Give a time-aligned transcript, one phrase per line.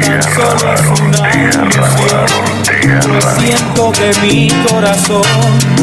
[0.00, 2.26] tan solo es una ilusión.
[3.38, 5.22] Siento que mi corazón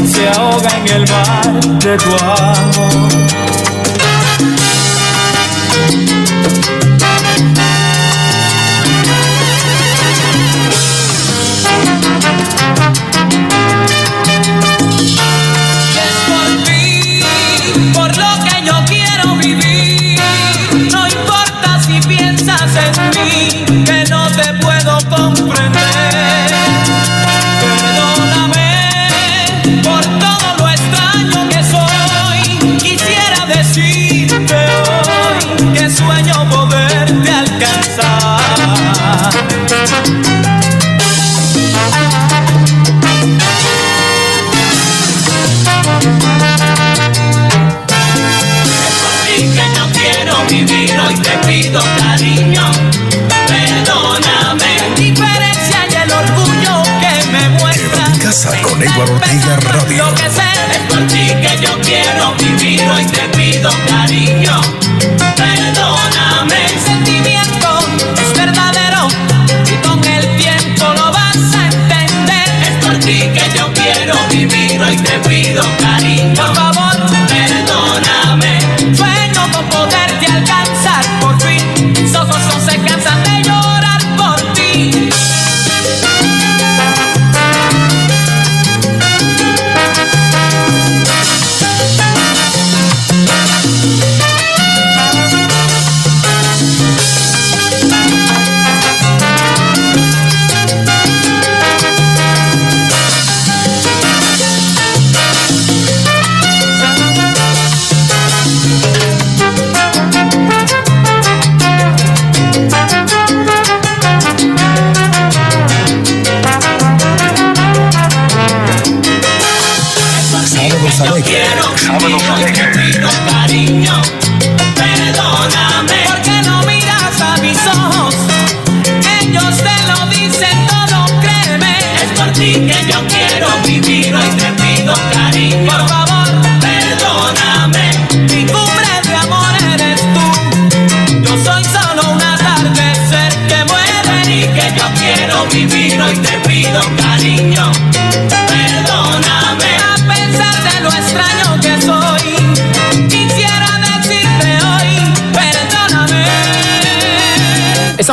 [0.06, 3.12] se ahoga en el mar de tu amor.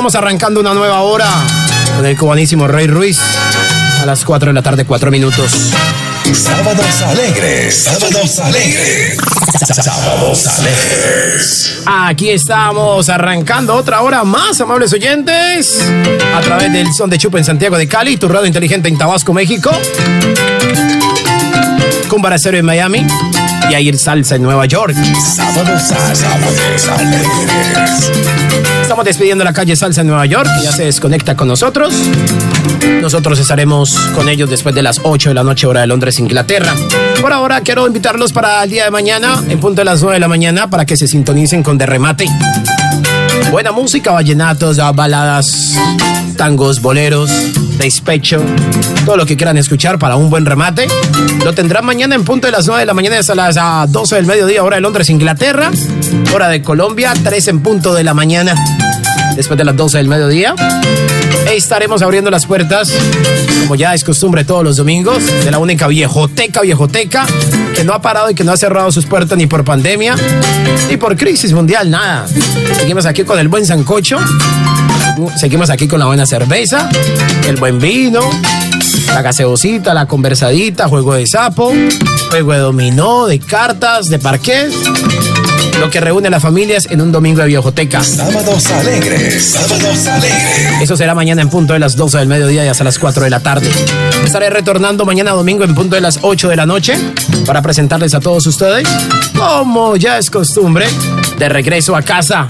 [0.10, 1.30] Estamos arrancando una nueva hora
[1.96, 3.20] con el cubanísimo Rey Ruiz
[4.02, 5.72] a las 4 de la tarde, 4 minutos.
[6.34, 7.84] Sábados alegres.
[7.84, 9.18] Sábados alegres.
[9.60, 11.82] Sábados alegres.
[11.86, 15.80] Aquí estamos arrancando otra hora más, amables oyentes,
[16.36, 19.32] a través del Son de Chupa en Santiago de Cali, tu radio inteligente en Tabasco,
[19.32, 19.70] México,
[22.10, 23.06] Cumbaracero en Miami,
[23.70, 24.96] Yair Salsa en Nueva York.
[25.36, 25.78] Sábado
[26.98, 28.12] Alegres.
[28.82, 31.94] Estamos despidiendo la calle Salsa en Nueva York, ya se desconecta con nosotros.
[33.02, 36.74] Nosotros estaremos con ellos después de las 8 de la noche, hora de Londres, Inglaterra.
[37.22, 40.20] Por ahora quiero invitarlos para el día de mañana, en punto de las 9 de
[40.20, 42.26] la mañana, para que se sintonicen con De Remate.
[43.52, 45.76] Buena música, vallenatos, baladas,
[46.38, 47.32] tangos, boleros,
[47.78, 48.44] despecho,
[49.06, 50.88] todo lo que quieran escuchar para un buen remate.
[51.44, 54.16] Lo tendrán mañana en punto de las 9 de la mañana hasta las ah, 12
[54.16, 55.72] del mediodía, hora de Londres, Inglaterra.
[56.34, 58.54] Hora de Colombia, 3 en punto de la mañana,
[59.36, 60.54] después de las 12 del mediodía.
[61.52, 62.94] Estaremos abriendo las puertas,
[63.62, 67.26] como ya es costumbre todos los domingos, de la única viejoteca, viejoteca,
[67.76, 70.16] que no ha parado y que no ha cerrado sus puertas ni por pandemia,
[70.90, 72.26] ni por crisis mundial, nada.
[72.78, 74.18] Seguimos aquí con el buen sancocho,
[75.38, 76.90] seguimos aquí con la buena cerveza,
[77.48, 78.22] el buen vino,
[79.14, 81.74] la gaseosita, la conversadita, juego de sapo,
[82.30, 84.74] juego de dominó, de cartas, de parqués.
[85.80, 88.04] Lo que reúne a las familias en un domingo de viejoteca.
[88.04, 89.52] Sábados Alegres.
[89.52, 90.82] Sábados Alegres.
[90.82, 93.30] Eso será mañana en punto de las 12 del mediodía y hasta las 4 de
[93.30, 93.70] la tarde.
[94.26, 96.96] Estaré retornando mañana domingo en punto de las 8 de la noche
[97.46, 98.88] para presentarles a todos ustedes,
[99.38, 100.86] como ya es costumbre,
[101.38, 102.46] de regreso a casa.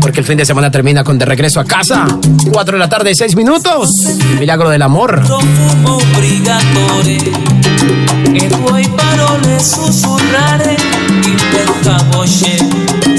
[0.00, 2.06] Porque el fin de semana termina con de regreso a casa.
[2.52, 3.90] 4 de la tarde, 6 minutos.
[4.32, 5.22] El milagro del amor.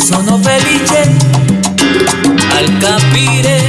[0.04, 1.12] sono felice
[2.58, 3.60] al capire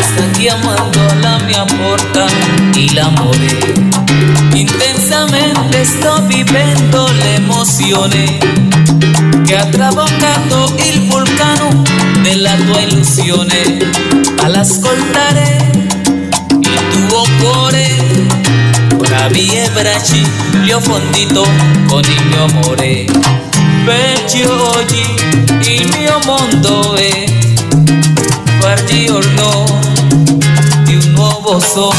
[0.00, 2.26] sta chiamando alla mia porta
[2.74, 3.74] il amore
[4.54, 8.38] intensamente sto vivendo l'emozione
[9.44, 11.82] che ha trabocato il vulcano
[12.22, 13.76] della tua illusione
[14.42, 15.70] all'ascoltare
[16.60, 17.96] il tuo cuore
[18.96, 20.26] ora viebraci
[20.62, 21.46] gli ho fondito
[21.88, 23.04] con il mio amore
[23.84, 25.04] perciò oggi
[25.66, 27.24] il mio mondo è
[28.60, 29.83] far giorno di
[31.60, 31.96] sole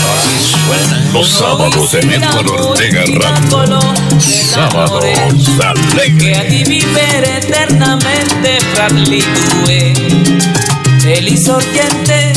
[1.14, 3.80] Los sábados en Edward Ortega Radio.
[4.20, 6.50] Sábados che ha alegres.
[6.50, 9.92] di vivere eternamente fra gli due
[11.06, 12.32] è l'insorgente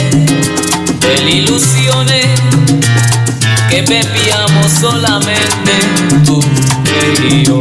[0.98, 2.34] dell'illusione
[3.68, 5.72] che beviamo solamente
[6.24, 6.40] tu
[6.84, 7.58] e io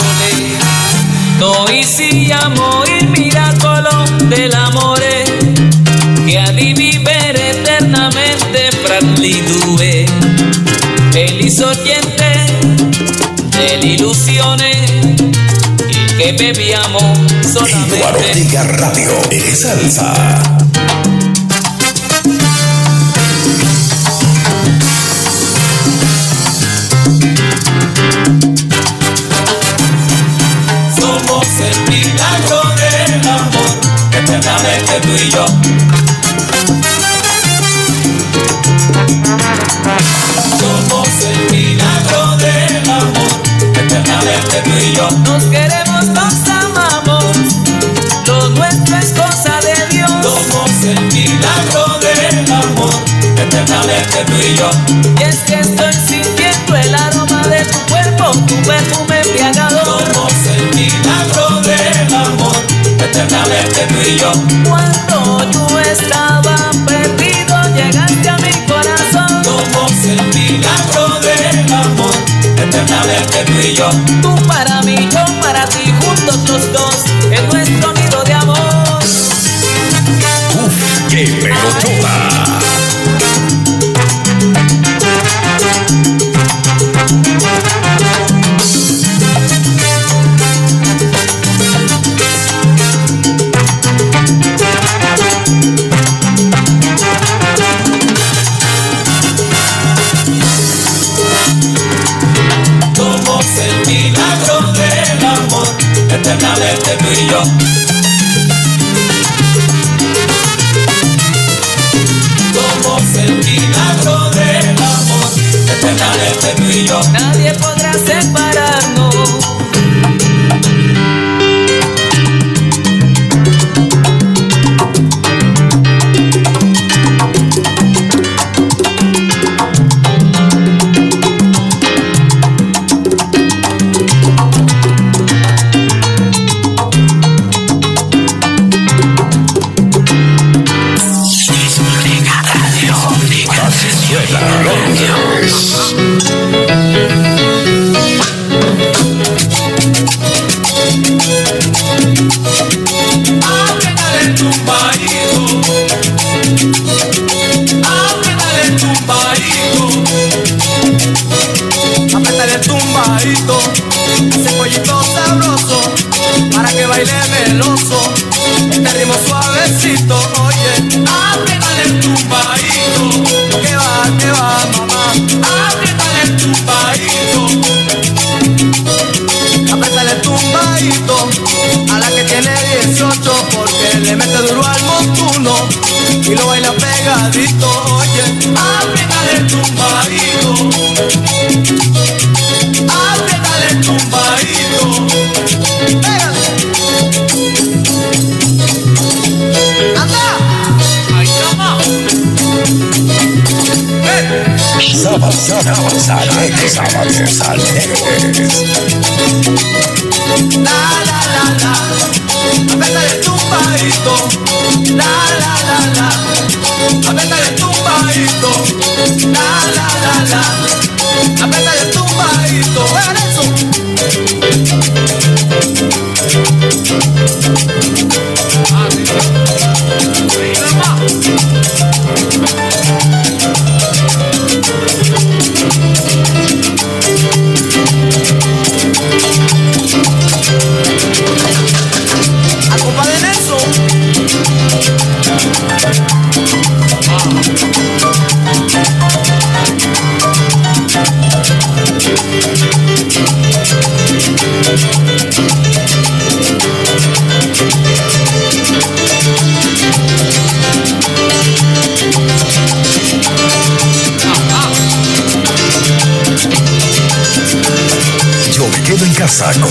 [0.00, 0.58] sole.
[1.38, 5.24] Noi siamo il miracolo dell'amore
[6.24, 10.04] che ha di vivere eternamente fra gli due.
[11.12, 12.58] È l'insorgente
[13.48, 14.70] dell'illusione
[15.88, 18.00] il che beviamo solamente.
[18.52, 19.30] Radio.
[19.30, 20.65] Es salsa.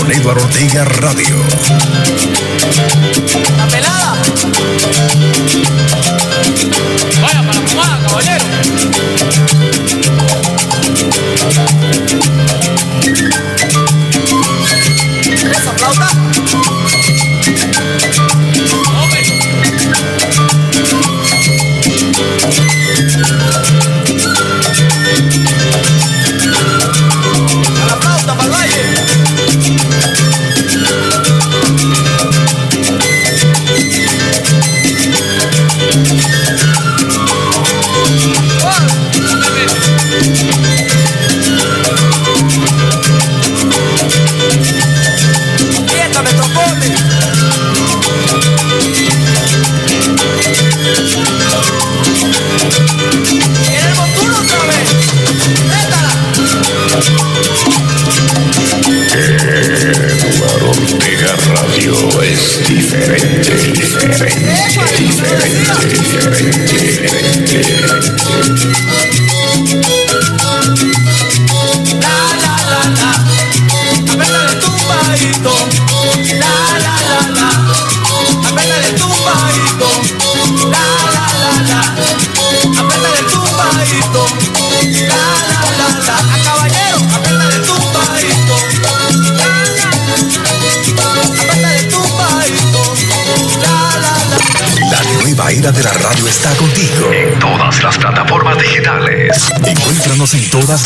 [0.08, 1.15] Eduardo Ortega Radio.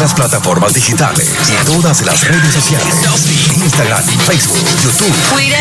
[0.00, 2.94] Las plataformas digitales y todas las redes sociales.
[3.54, 5.14] Instagram, Facebook, YouTube.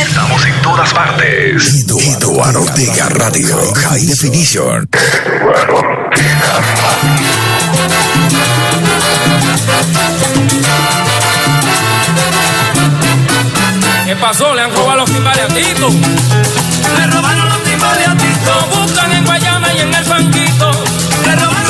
[0.07, 1.85] Estamos en todas partes.
[1.89, 3.57] Eduardo Ortega Radio.
[3.75, 4.87] High Definition.
[14.05, 14.55] ¿Qué pasó?
[14.55, 15.89] Le han robado los timbales a Tito.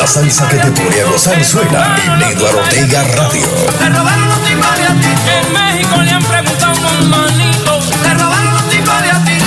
[0.10, 3.46] Salsa que te pone a gozar suena en Eduardo Ortega Radio.
[3.80, 5.30] Le robaron los timbales a Tito.
[5.38, 7.80] En México le han preguntado a un manito.
[8.02, 9.46] Le robaron los timbales a Tito.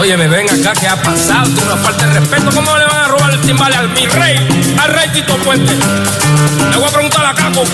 [0.00, 1.44] Oye, me ven acá, ¿qué ha pasado?
[1.44, 2.50] Tiene una falta de respeto.
[2.54, 4.76] ¿Cómo le van a robar el timbal al mi rey?
[4.78, 5.72] Al rey Tito Puente.
[5.72, 7.64] Le voy a preguntar a Caco.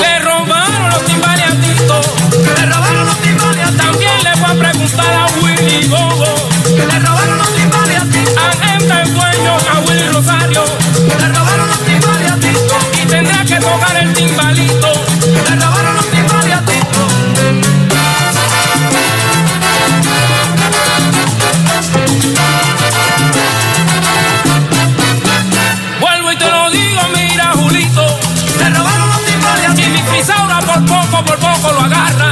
[0.00, 2.00] Le robaron los timbales a Tito.
[2.44, 3.82] Le robaron los timbales a Tito.
[3.82, 6.48] También le voy a preguntar a Willy Bobo.
[6.76, 8.30] Le robaron los timbales a Tito.
[8.38, 10.64] A este dueño, a Willy Rosario.
[13.58, 14.92] Que tocar el timbalito.
[15.48, 17.08] Le robaron los timbales a Tito.
[26.00, 28.18] Vuelvo y te lo digo, mira, Julito.
[28.58, 30.12] Le robaron los timbales a Y mi Tito.
[30.12, 32.30] pisaura por poco, por poco lo agarra.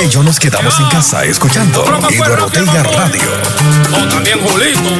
[0.00, 3.20] Ella y yo nos quedamos en casa escuchando Hidrobotella Radio.
[3.92, 4.98] O también Julito.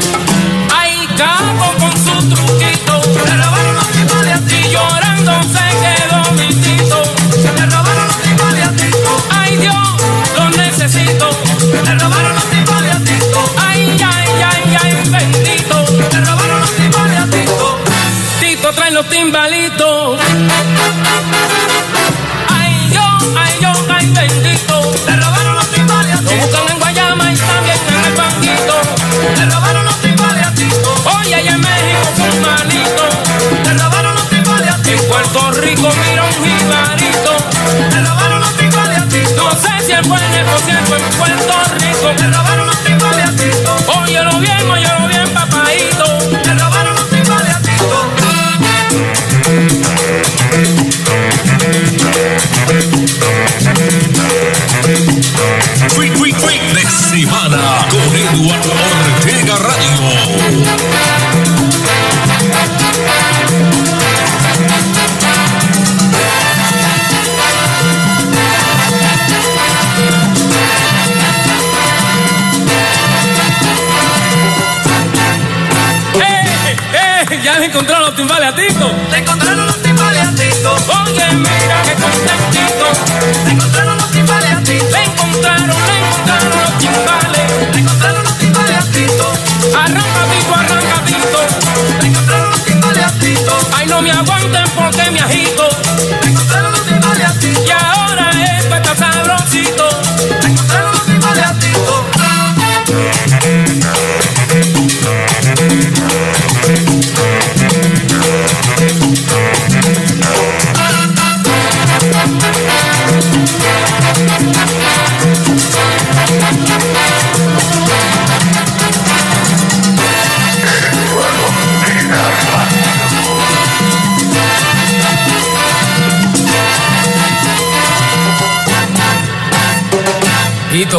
[0.76, 3.00] Ay, Cabo con su truquito.
[3.25, 7.02] Le robaron los timbales a ti llorando se quedó mi tito.
[7.42, 9.26] Le robaron los timbales a Tito.
[9.30, 9.88] Ay, Dios,
[10.37, 11.30] lo necesito.
[11.73, 13.54] Le robaron los timbales a Tito.
[13.57, 15.85] Ay, ay, ay, ay, bendito.
[16.11, 17.78] Le robaron los timbales a Tito.
[18.38, 20.21] Tito trae los timbalitos.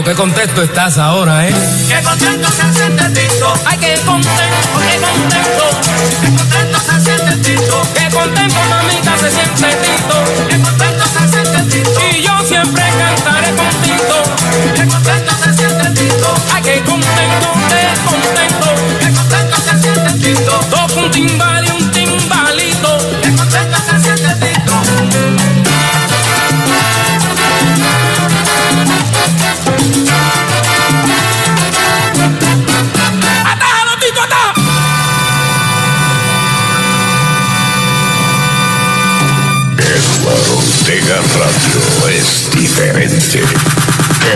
[0.03, 1.53] qué contento estás ahora, ¿eh?
[1.87, 3.53] Qué contento se siente Tito.
[3.65, 4.50] Ay, qué contento.
[43.33, 43.45] Este,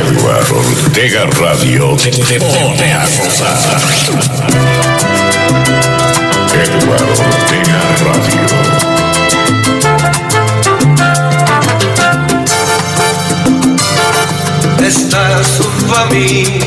[0.10, 0.56] Eduardo
[0.86, 3.82] Ortega Radio te, pone a gozar.
[6.54, 8.44] Eduardo Ortega Radio.
[14.88, 16.60] Estás junto a mí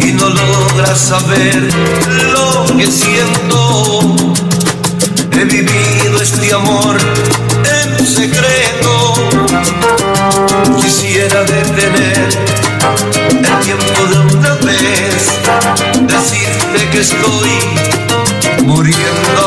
[0.00, 1.68] y no logra saber
[2.32, 4.16] lo que siento.
[5.30, 6.98] He vivido este amor
[7.64, 8.93] en secreto
[11.24, 12.28] pudiera detener
[13.36, 15.40] el tiempo de una vez,
[16.06, 19.43] decirte que estoy muriendo.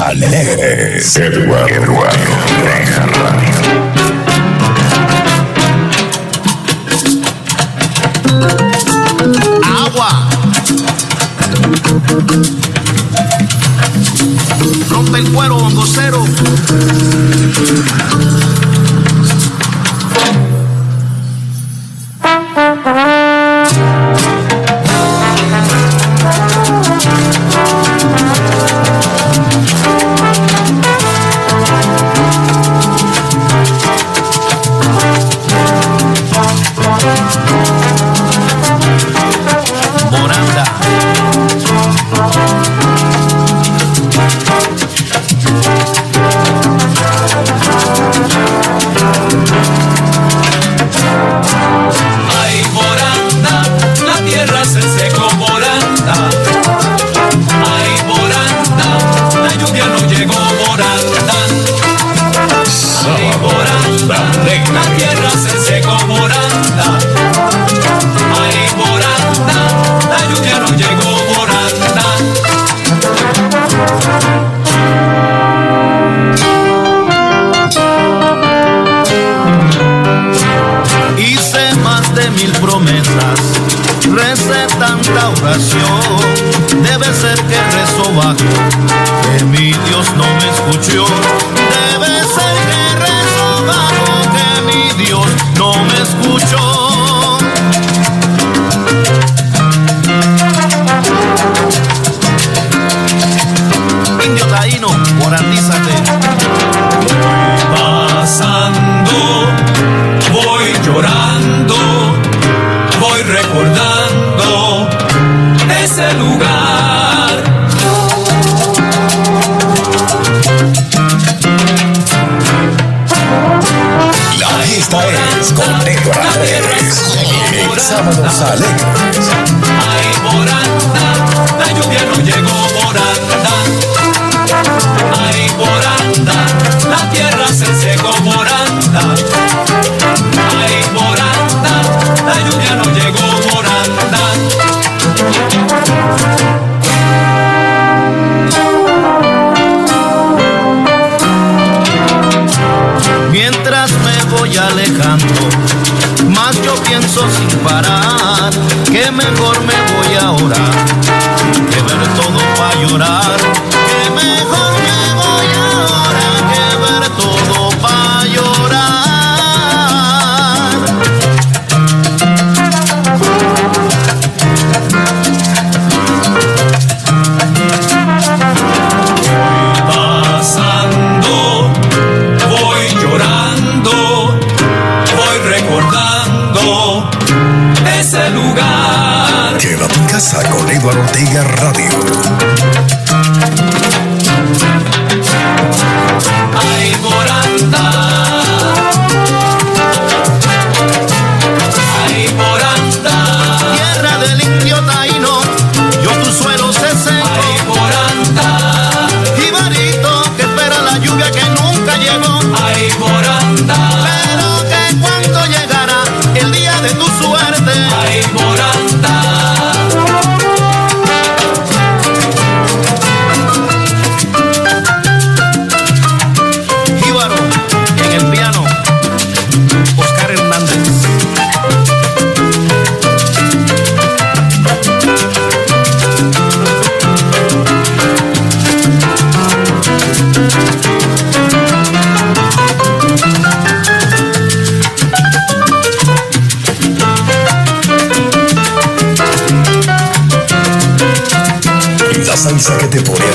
[0.00, 1.16] Alegres.
[1.16, 3.39] Eduardo Ortega Radio.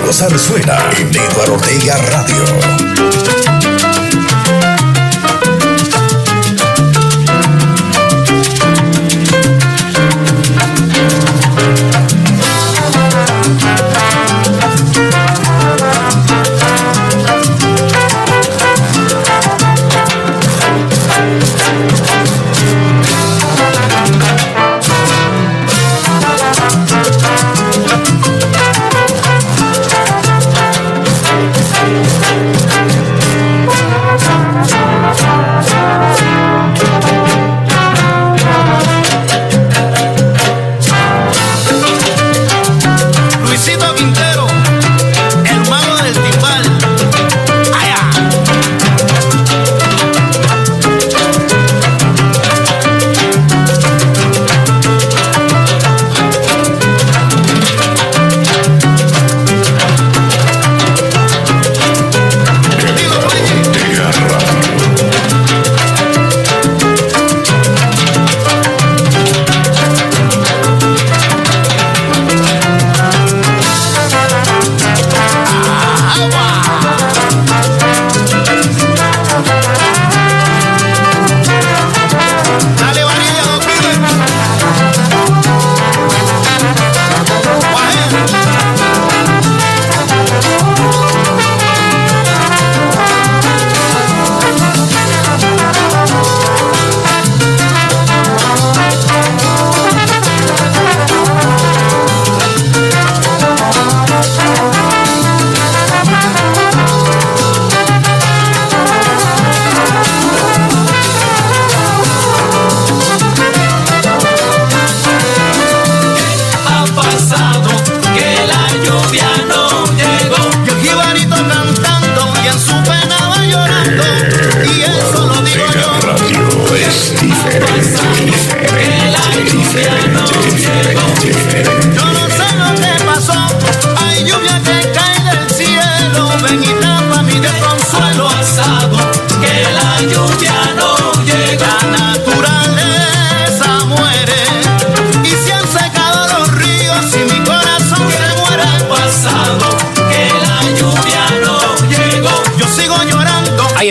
[0.05, 3.54] Que te pone a gozar suena en Eduardo Ortega Radio.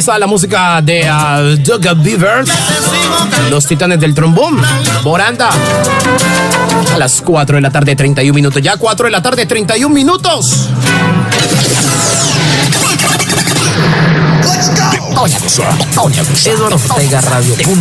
[0.06, 2.50] La música de uh, Doug Beavers,
[3.50, 4.60] los titanes del trombón,
[5.02, 5.48] Boranda.
[6.92, 8.60] A las 4 de la tarde, 31 minutos.
[8.60, 10.68] Ya 4 de la tarde, 31 minutos.
[16.46, 17.78] Eduardo Ortega Radio.com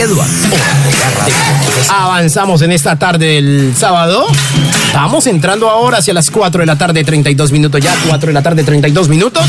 [0.00, 0.32] Eduardo
[1.88, 4.26] Avanzamos en esta tarde del sábado.
[4.86, 7.80] Estamos entrando ahora hacia las 4 de la tarde, 32 minutos.
[7.80, 9.44] Ya 4 de la tarde, 32 minutos.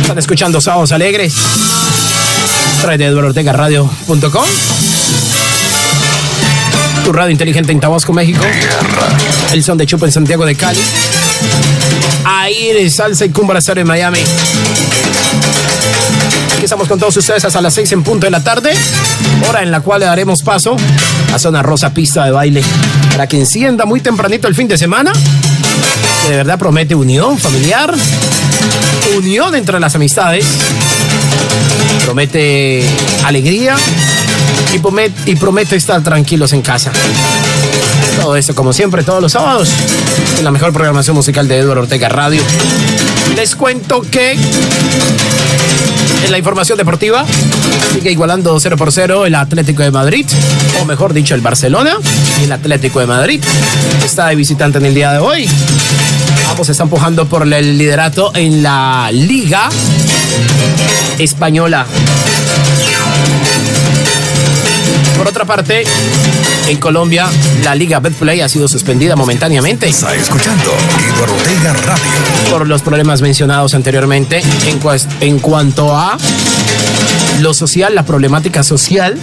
[0.00, 1.34] Están escuchando Sábados Alegres.
[2.80, 4.44] Trae de Eduardo Ortega Radio.com
[7.04, 8.44] tu radio inteligente en Tabasco, México.
[9.52, 10.78] El son de Chupa en Santiago de Cali.
[12.24, 14.20] Aire, salsa y cumbra en Miami.
[16.54, 18.72] Aquí estamos con todos ustedes hasta las 6 en punto de la tarde,
[19.48, 20.76] hora en la cual le daremos paso
[21.32, 22.62] a Zona Rosa Pista de Baile
[23.10, 25.12] para que encienda muy tempranito el fin de semana.
[26.28, 27.94] De verdad promete unión familiar,
[29.16, 30.44] unión entre las amistades,
[32.04, 32.84] promete
[33.24, 33.76] alegría
[34.74, 36.92] y promete, y promete estar tranquilos en casa.
[38.16, 39.70] Todo eso, como siempre, todos los sábados,
[40.38, 42.42] en la mejor programación musical de Eduardo Ortega Radio.
[43.36, 44.32] Les cuento que
[46.24, 47.24] en la información deportiva
[47.92, 50.26] sigue igualando 0 por 0 el Atlético de Madrid,
[50.80, 51.96] o mejor dicho, el Barcelona
[52.40, 53.42] y el Atlético de Madrid.
[54.04, 55.48] Está de visitante en el día de hoy.
[56.48, 59.68] Ambos están empujando por el liderato en la Liga
[61.18, 61.86] Española.
[65.20, 65.84] Por otra parte,
[66.66, 67.28] en Colombia,
[67.62, 69.86] la Liga Betplay ha sido suspendida momentáneamente.
[69.86, 70.72] Está escuchando
[71.14, 71.36] Eduardo
[71.84, 72.02] Radio.
[72.50, 74.80] Por los problemas mencionados anteriormente en,
[75.20, 76.16] en cuanto a
[77.40, 79.18] lo social, la problemática social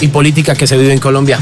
[0.00, 1.38] y política que se vive en Colombia.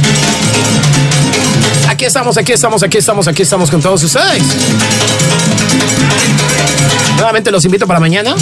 [1.89, 4.43] Aquí estamos, aquí estamos, aquí estamos, aquí estamos con todos ustedes.
[7.17, 8.35] Nuevamente los invito para mañana.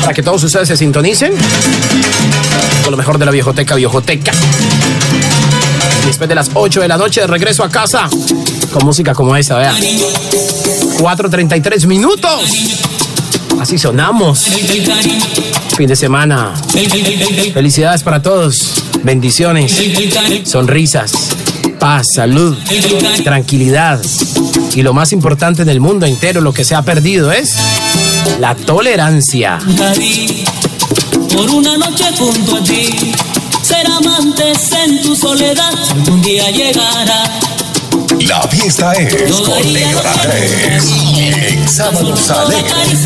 [0.00, 1.32] Para que todos ustedes se sintonicen
[2.82, 4.32] con lo mejor de la viejoteca, viejoteca.
[6.06, 8.08] Después de las 8 de la noche de regreso a casa
[8.72, 9.74] con música como esta, vea.
[9.74, 12.40] 4.33 minutos.
[13.60, 14.46] Así sonamos.
[15.76, 16.54] Fin de semana.
[17.52, 18.84] Felicidades para todos.
[19.02, 19.76] Bendiciones.
[20.44, 21.12] Sonrisas.
[21.80, 22.56] Paz, salud,
[23.24, 24.00] tranquilidad.
[24.74, 27.54] Y lo más importante en el mundo entero, lo que se ha perdido es
[28.38, 29.58] la tolerancia.
[31.34, 33.12] Por una noche junto a ti,
[33.62, 35.72] ser amantes en tu soledad,
[36.08, 37.22] un día llegará.
[38.20, 40.82] La fiesta es con Negra 3
[41.18, 43.04] en Sábados Alegres.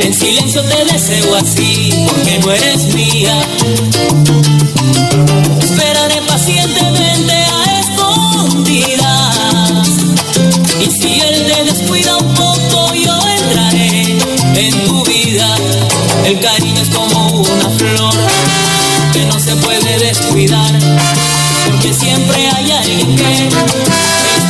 [0.00, 3.40] En silencio te deseo así, porque no eres mía.
[5.60, 6.95] Esperaré pacientemente
[19.46, 20.76] se puede descuidar,
[21.66, 23.48] porque siempre hay alguien que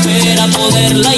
[0.09, 1.15] espera poderla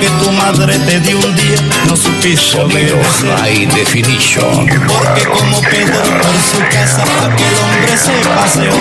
[0.00, 3.36] que tu madre te dio un día no supiste obedecer.
[3.38, 4.66] High Definition.
[4.86, 8.72] Porque como Pedro por su casa aquel hombre se paseó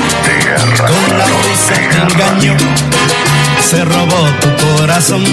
[0.78, 2.57] Con la risa te engañó
[3.70, 5.26] Se robó tu corazón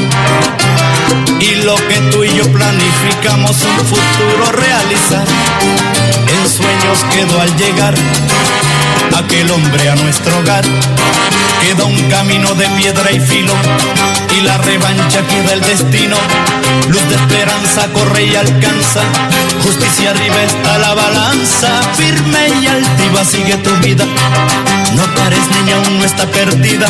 [1.39, 5.25] Y lo que tú y yo planificamos un futuro realizar
[6.27, 7.95] En sueños quedó al llegar
[9.17, 10.65] Aquel hombre a nuestro hogar
[11.63, 13.53] Queda un camino de piedra y filo
[14.37, 16.17] y la revancha queda el destino.
[16.89, 19.03] Luz de esperanza corre y alcanza.
[19.63, 21.69] Justicia arriba está la balanza.
[21.97, 24.05] Firme y altiva sigue tu vida.
[24.97, 26.89] No pares, niña, aún no está perdida.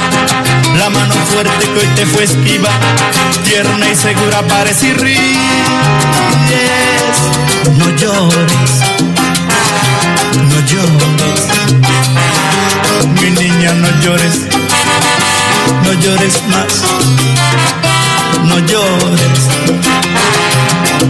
[0.78, 2.70] La mano fuerte que hoy te fue esquiva.
[3.44, 5.18] Tierna y segura parece ríes.
[7.76, 8.70] No llores.
[10.50, 11.40] No llores.
[13.20, 14.36] Mi niña, no llores.
[15.84, 16.72] No llores más.
[18.44, 19.40] No llores.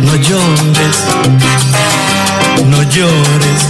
[0.06, 0.96] No llores.
[2.64, 3.60] No llores.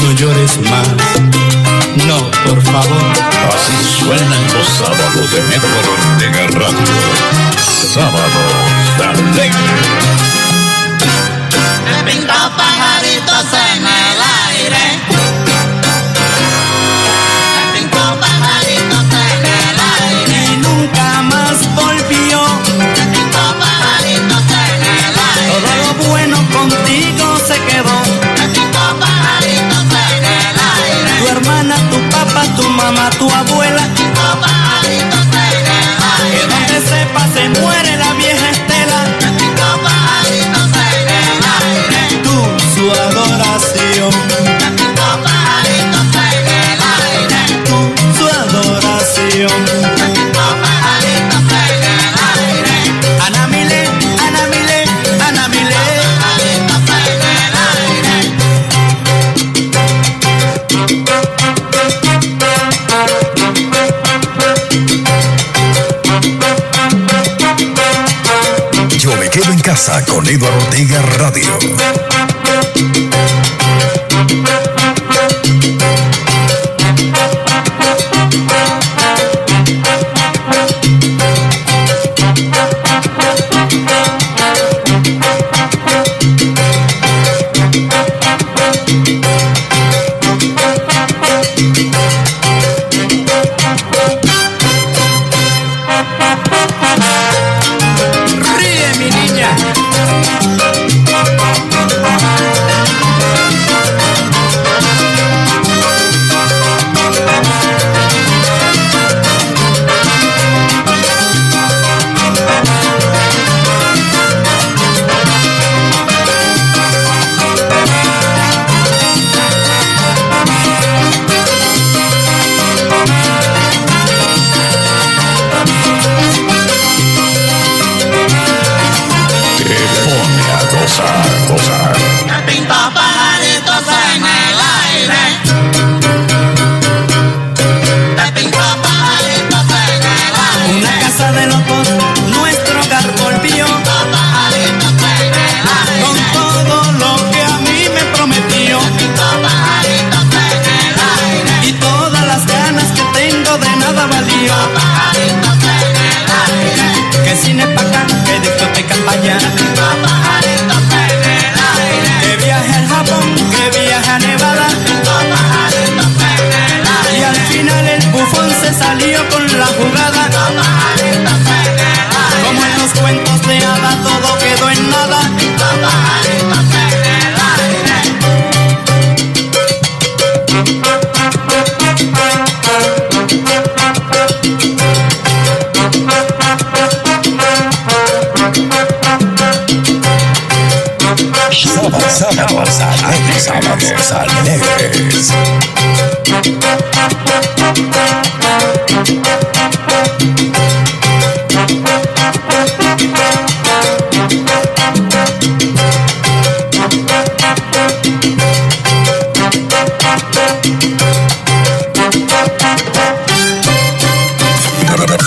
[0.00, 1.51] No llores más.
[2.06, 3.12] No, por favor.
[3.54, 6.86] Así suenan los sábados de Metro Ortega Radio.
[7.92, 9.52] Sábados alegres.
[37.42, 37.81] Sepa se
[69.84, 72.01] casa con Eduardo Ortega Radio.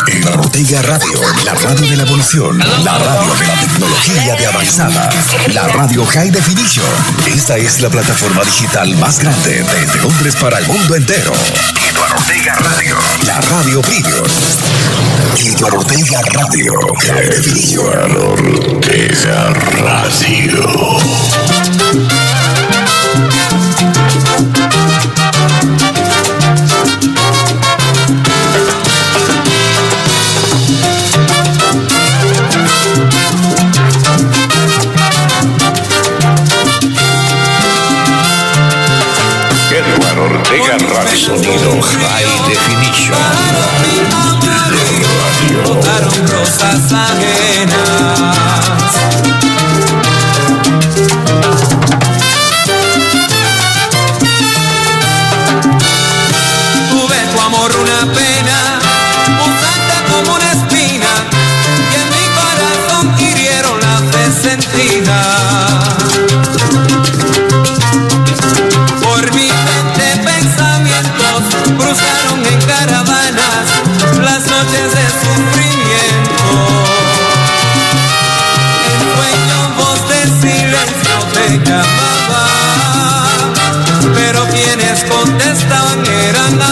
[0.08, 5.10] En Ortega Radio, la radio de la evolución, la radio de la tecnología de avanzada,
[5.54, 6.86] la radio High Definition.
[7.26, 11.34] Esta es la plataforma digital más grande desde Londres para el mundo entero.
[11.90, 14.26] Eduardo Ortega Radio, la radio Premium.
[15.38, 18.18] Eduardo Ortega Radio, High Definition.
[18.76, 20.96] Ortega Radio.
[40.50, 43.18] Mega Radio Sonido High Definition.
[45.42, 48.36] Mega Botaron rosas ajenas.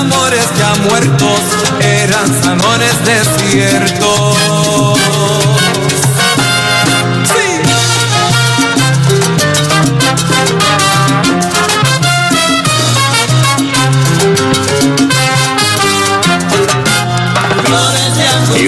[0.03, 1.39] amores ya muertos
[1.79, 4.37] eran amores desiertos.
[7.25, 7.61] Sí.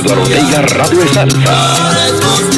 [0.01, 2.54] Flores de Radio Salsa.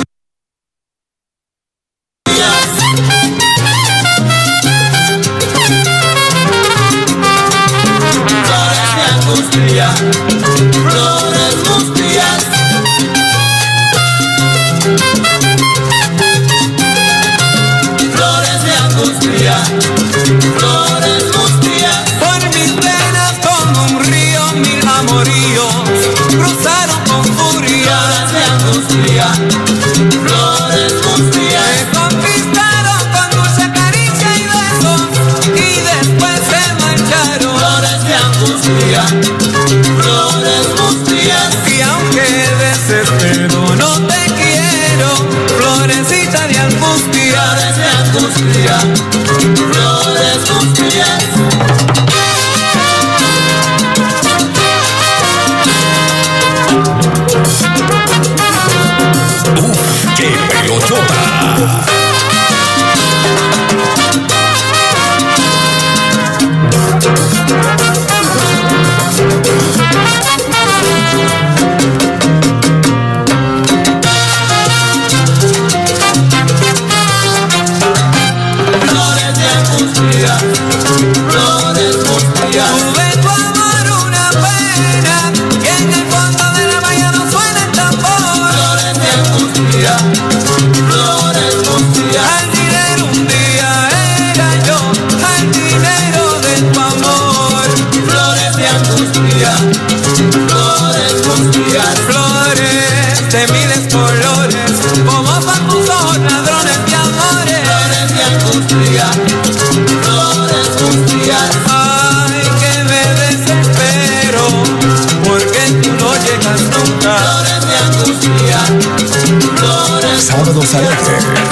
[120.65, 121.46] Sábado Salvaje.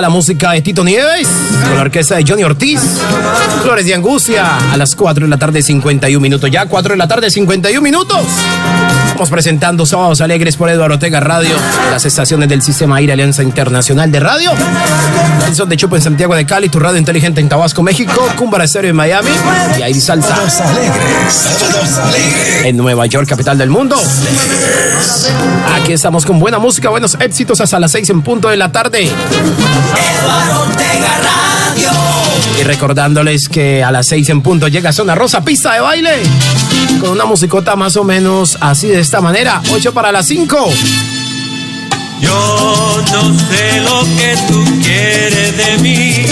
[0.00, 1.28] La música de Tito Nieves
[1.64, 2.80] con la orquesta de Johnny Ortiz.
[3.62, 6.50] Flores de Angustia a las 4 de la tarde, 51 minutos.
[6.50, 8.22] Ya 4 de la tarde, 51 minutos.
[9.06, 11.54] Estamos presentando Sábados Alegres por Eduardo Ortega Radio,
[11.90, 14.50] las estaciones del Sistema Aire Alianza Internacional de Radio.
[15.54, 18.90] Son de Chupo en Santiago de Cali, tu radio inteligente en Tabasco, México, Cumbara Estéreo
[18.90, 19.28] en Miami
[19.78, 20.34] y ahí salsa.
[22.64, 23.96] En Nueva York, capital del mundo.
[25.74, 29.10] Aquí estamos con buena música, buenos éxitos hasta las 6 en punto de la tarde.
[32.58, 36.22] Y recordándoles que a las 6 en punto llega Zona Rosa, pista de baile.
[37.00, 39.60] Con una musicota más o menos así de esta manera.
[39.70, 41.21] 8 para las 5.
[42.22, 46.24] Yo no sé lo que tú quieres de mí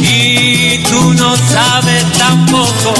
[0.00, 2.94] y tú no sabes tampoco.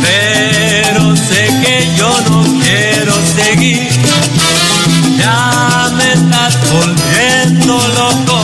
[0.00, 3.88] Pero sé que yo no quiero seguir.
[5.18, 8.35] Ya me estás volviendo loco.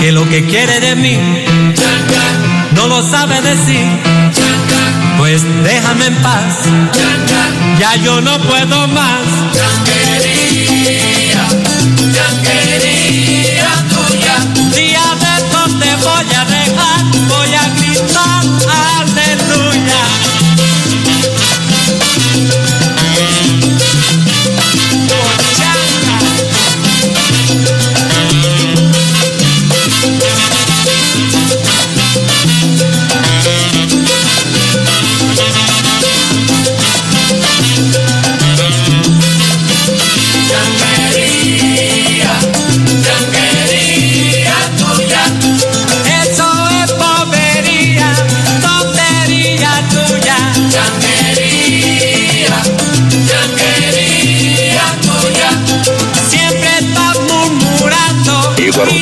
[0.00, 1.18] Que lo que quiere de mí
[2.76, 3.84] no lo sabe decir.
[5.18, 6.54] Pues déjame en paz.
[7.80, 9.24] Ya yo no puedo más.
[14.74, 15.34] Día de
[15.80, 18.97] te voy a dejar, voy a gritar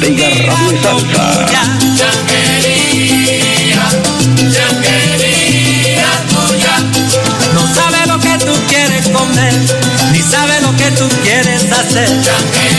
[0.07, 1.24] Ortega, Radio y Salsa.
[1.96, 3.84] Changuería,
[4.54, 6.74] changuería tuya.
[7.52, 9.54] No sabe lo que tú quieres comer,
[10.12, 12.09] ni sabe lo que tú quieres hacer.
[12.22, 12.76] Changuería,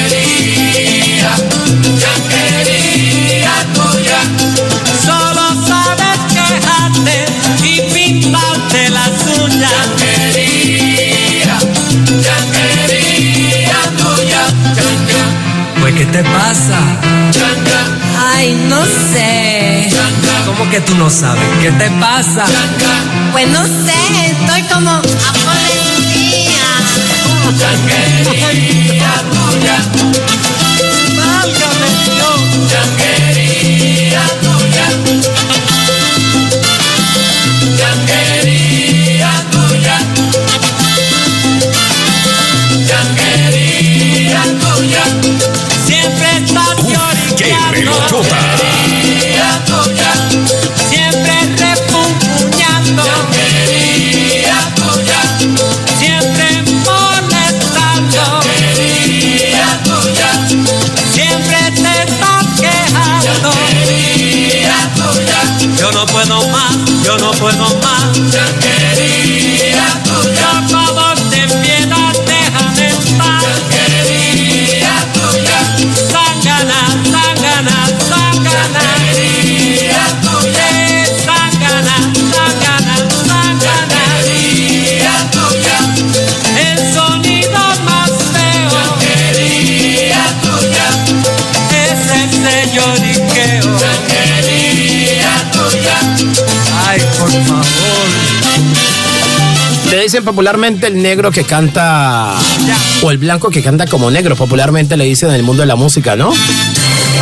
[16.17, 16.79] te pasa?
[18.33, 19.87] Ay, no sé.
[20.47, 21.43] ¿Cómo que tú no sabes?
[21.61, 22.43] ¿Qué te pasa?
[23.31, 23.96] Pues no sé,
[100.27, 102.35] popularmente el negro que canta,
[103.01, 105.77] o el blanco que canta como negro, popularmente le dicen en el mundo de la
[105.77, 106.33] música, ¿no?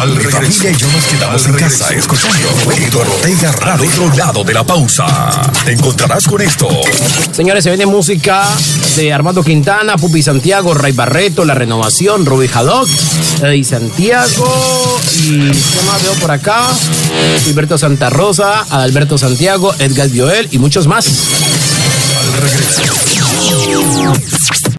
[0.01, 2.37] Al Mi familia y yo nos quedamos en casa escuchando
[2.75, 3.89] Eduardo Ortega Radio.
[3.89, 5.05] otro lado de la pausa.
[5.63, 6.67] Te encontrarás con esto.
[7.31, 8.43] Señores, se viene música
[8.97, 12.89] de Armando Quintana, Pupi Santiago, Ray Barreto, La Renovación, Ruby Haddock,
[13.41, 16.67] Eddie Santiago y ¿qué más veo por acá?
[17.45, 21.05] Gilberto Santa Rosa, Adalberto Santiago, Edgar Bioel y muchos más.
[22.35, 23.14] Al regreso.